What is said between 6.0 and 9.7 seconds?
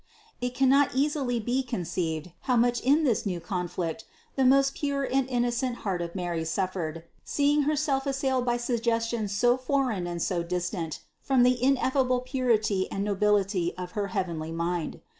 of Mary suffered, seeing Herself assailed by suggestions so